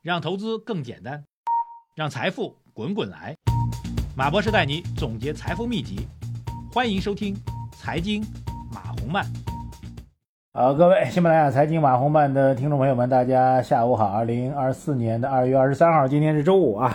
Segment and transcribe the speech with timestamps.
[0.00, 1.24] 让投资更简单，
[1.96, 3.34] 让财富滚滚来。
[4.16, 6.06] 马博士带你总结财富秘籍，
[6.72, 7.34] 欢迎收听
[7.76, 8.22] 《财经
[8.72, 9.24] 马红漫》。
[10.54, 14.06] 好，各位喜马拉雅财经马红漫的听众朋友们，大家下午好。
[14.06, 16.94] 二零二四年的二月二十三号，今天是周五啊。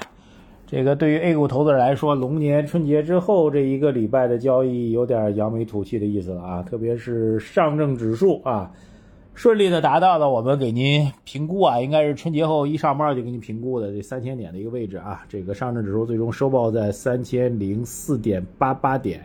[0.65, 8.71] 这个对于 A 股投资者来说，龙年春节之后这一个礼拜的交易有点扬眉吐气的意思了啊，特别是上证指数啊。
[9.35, 15.25] 顺利的达到了我们给您评估啊，应该是春节后一上班就给您评估的这三千点的一个位置啊。
[15.27, 19.21] 这个上证指数最终收报在三千零四点八八点，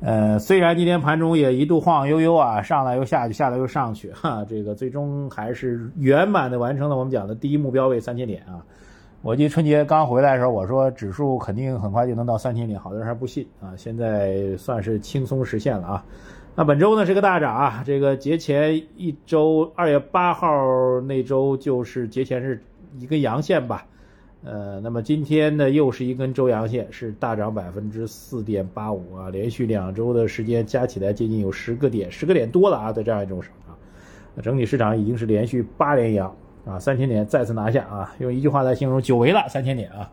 [0.00, 8.64] 呃，虽然今天盘中也一度晃晃悠悠啊，上来又下去，下来又上去，哈，这个最终还是圆满的完成了我们讲的第一目标位三千点啊。
[9.22, 16.04] 我记得春节刚回来的时候，我说指数肯定很快就能到三千点，好多人还不信啊，现在算是轻松实现了啊。
[16.54, 22.62] 那本周呢是个大涨啊，这个节前一周二月八号那周就是节前是
[22.98, 23.86] 一根阳线吧，
[24.44, 33.72] 呃，那么今天呢又是一根周阳线，是大涨百分之四点八五啊，连续两周的时间加起来接近有十个点，十个点多了啊，在这样一种啊，
[34.42, 40.10] 整体市场已经是连续八连阳啊，三千点再次拿下啊，用一句话来形容，久违了三千点啊。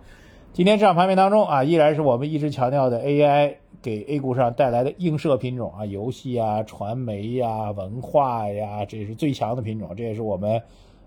[0.53, 3.55] 今天市场盘面当中啊，依然是我们一直强调的 AI。
[3.81, 9.95] 给 A 股上带来的映射品种啊，游戏啊、传媒呀、文化呀，这是最强的品种。
[9.95, 10.61] 这也是我们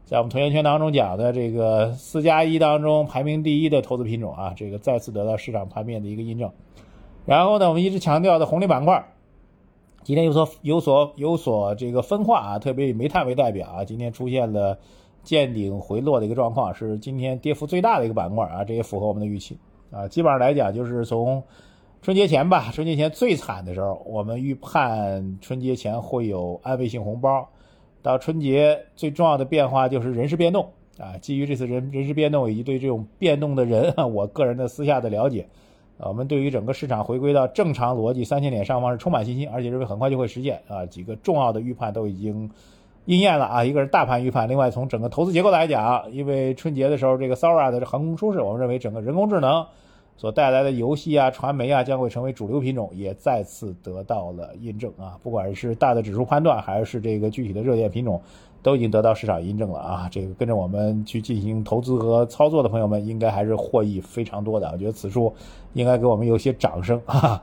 [0.05, 6.50] 在我们投研圈当中讲的这个四加一当中排名第一的投资品种啊，这个再次得到市场盘面的一个印证。
[7.25, 9.05] 然后呢，我们一直强调的红利板块，
[10.03, 14.78] 今天有所有所有所这个分化啊，特别以煤炭为代表啊，今天出现了
[15.23, 19.56] 见顶回落的一个状况，是今天跌幅最大的一个板块啊，这也符合我们的预期
[19.93, 20.09] 啊。
[20.09, 21.41] 基本上来讲，就是从
[22.03, 27.48] 春节前吧，春节前最惨的时候，我们预判春节前会有安慰性红包。
[28.03, 31.17] 到春节最重要的变化就是人事变动啊。
[31.19, 35.47] 基于这次人人事变动以及对这种变动的人，我个人的私下的了解，
[35.98, 40.84] 我们对于整个市场回归到正常逻辑三千点上方是充满信心，而且认为很快就会实现啊。
[40.84, 42.50] 几个重要的预判都已经
[43.04, 43.65] 应验了啊。
[43.65, 49.65] 一个是大盘预判，另外从整个投资结构来讲，因为春节的时候这个 Sora 的横空出世，我们认为整个人工智能。
[50.17, 55.19] 所带来的游戏啊、传媒啊，将会成为主流品种，也再次得到了印证啊！
[55.23, 58.21] 不管是大的指数判断，还是这个具体的热点品种，
[58.62, 60.09] 都已经得到市场印证了啊！
[60.11, 64.71] 这个跟着我们去进行投资和操作的朋友们，应该还是获益非常多的。
[64.71, 65.34] 我觉得此处
[65.72, 67.43] 应该给我们有些掌声啊！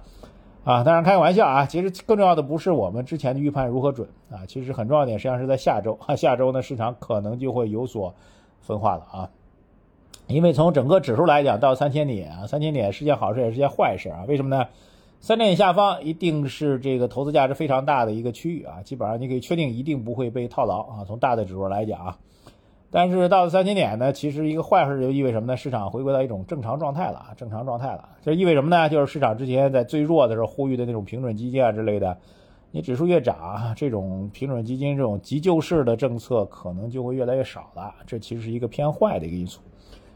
[0.64, 1.66] 啊，当然开个玩笑啊！
[1.66, 8.14] 其实更重要的不是我们之前的预判如何准啊，其实很重要点实际上是在下周啊，下周呢市场可能就会有所
[8.62, 9.30] 分化了啊！
[10.30, 14.26] 因为从整个指数来讲，到三千点啊，三千点是件好事也是件坏事啊？
[14.28, 14.68] 为什么呢？
[15.20, 21.04] 三千点下方一定是这个投资价值非常大的一个区域啊，基本上你可以确定一定不会被套牢啊。
[21.06, 22.18] 从大的指数来讲啊，
[22.92, 25.58] 但是到了三千点呢，其实一个坏事就意味什么呢？
[25.58, 28.10] 市场回归到一种正常状态了啊，正常状态了。
[28.22, 28.88] 这意味什么呢？
[28.88, 32.16] 就是市场之前在最弱的时候呼吁的那种平准基金啊之类的，
[32.70, 37.96] 你指数越涨，这种平准基金这种急救式的政策可能就会越来越少了。
[38.06, 39.60] 这其实是一个偏坏的一个因素。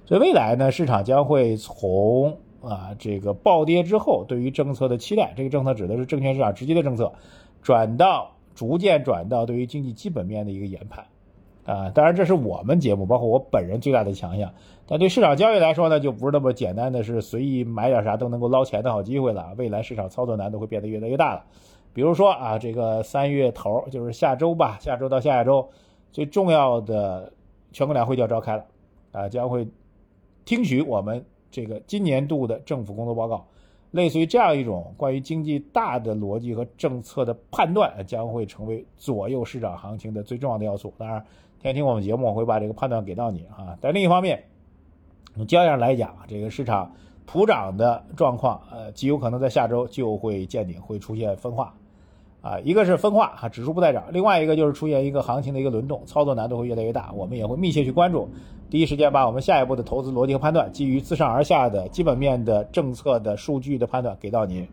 [0.06, 7.14] 所以未来呢，市场将会从啊这个暴跌之后对于政策的期待，这个政策指的是证券市场直接的政策，
[7.62, 11.06] 转到逐渐转到对于经济基本面的一个研判，
[11.66, 14.53] 啊，当然这是我们节目，包括我本人最大的强项。
[14.86, 19.53] 但对市场交易来说呢，就不是那么简单的是随意买点啥都能够捞钱的好机会了。
[19.58, 21.46] 未来市场操作难度会变得越来越大了。
[21.94, 25.69] 比如说啊，这个三月头就是下周吧，下周到下下周
[26.12, 27.31] 最重要的
[27.72, 28.66] 全国两会就要召开了，
[29.13, 29.66] 啊，将会。
[30.46, 33.46] 听取我们这个今年度的政府工作报告，
[33.92, 40.94] 类似于这样一种关于经济大的逻辑和政策的判断，将会成为左右市场行情的最重要的要素。
[40.98, 41.20] 当然，
[41.59, 43.78] 天天听我们节目，我会把这个判断给到你啊。
[43.80, 44.44] 但另一方面，
[45.36, 46.92] 从交易上来讲，这个市场
[47.25, 51.74] 普涨的状况，呃，极有可能在下周就会见顶，会出现分化。
[52.44, 57.09] 啊，一个是分化哈，指数不再涨；另外一个就是出现一个行情的一个轮动，操作难度会越来越大。
[57.14, 58.28] 我们也会密切去关注，
[58.70, 64.68] 第一时间把我们下一步的投资逻辑和判断，基于自上而下的基本面的政策的数据的判断给到您。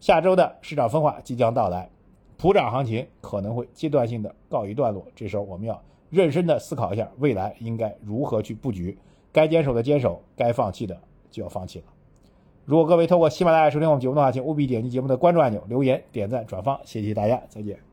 [0.00, 1.90] 下周的市场分化即将到来，
[2.38, 5.04] 普涨行情可能会阶段性的告一段落。
[5.14, 5.78] 这时候我们要
[6.08, 8.96] 认真的思考一下，未来应该如何去布局，
[9.30, 10.98] 该坚守的坚守，该放弃的
[11.30, 11.84] 就要放弃了。
[12.64, 17.89] 如果各位透过喜马拉雅收听我们节目的话，请务必点击节目的关注按钮、留言、点赞、转发，谢谢大家，再见。